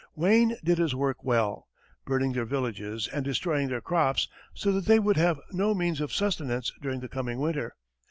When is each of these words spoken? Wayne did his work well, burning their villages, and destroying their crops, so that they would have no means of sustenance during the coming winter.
Wayne 0.15 0.57
did 0.63 0.79
his 0.79 0.95
work 0.95 1.23
well, 1.23 1.67
burning 2.07 2.33
their 2.33 2.43
villages, 2.43 3.07
and 3.07 3.23
destroying 3.23 3.67
their 3.67 3.81
crops, 3.81 4.27
so 4.55 4.71
that 4.71 4.85
they 4.87 4.97
would 4.97 5.17
have 5.17 5.39
no 5.51 5.75
means 5.75 6.01
of 6.01 6.11
sustenance 6.11 6.71
during 6.81 7.01
the 7.01 7.07
coming 7.07 7.39
winter. 7.39 7.75